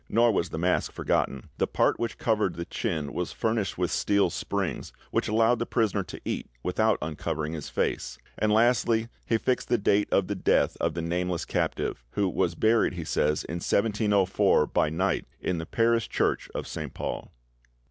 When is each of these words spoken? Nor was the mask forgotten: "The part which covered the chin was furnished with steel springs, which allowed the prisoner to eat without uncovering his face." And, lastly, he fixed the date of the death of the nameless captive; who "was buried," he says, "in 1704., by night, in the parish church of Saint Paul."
Nor 0.09 0.31
was 0.31 0.49
the 0.49 0.57
mask 0.57 0.91
forgotten: 0.93 1.49
"The 1.59 1.67
part 1.67 1.99
which 1.99 2.17
covered 2.17 2.55
the 2.55 2.65
chin 2.65 3.13
was 3.13 3.31
furnished 3.31 3.77
with 3.77 3.91
steel 3.91 4.31
springs, 4.31 4.91
which 5.11 5.27
allowed 5.27 5.59
the 5.59 5.67
prisoner 5.67 6.03
to 6.05 6.19
eat 6.25 6.49
without 6.63 6.97
uncovering 7.03 7.53
his 7.53 7.69
face." 7.69 8.17
And, 8.35 8.51
lastly, 8.51 9.09
he 9.27 9.37
fixed 9.37 9.67
the 9.67 9.77
date 9.77 10.07
of 10.11 10.25
the 10.25 10.33
death 10.33 10.75
of 10.81 10.95
the 10.95 11.03
nameless 11.03 11.45
captive; 11.45 12.03
who 12.13 12.27
"was 12.27 12.55
buried," 12.55 12.93
he 12.93 13.03
says, 13.03 13.43
"in 13.43 13.57
1704., 13.57 14.65
by 14.65 14.89
night, 14.89 15.27
in 15.39 15.59
the 15.59 15.67
parish 15.67 16.09
church 16.09 16.49
of 16.55 16.67
Saint 16.67 16.95
Paul." 16.95 17.31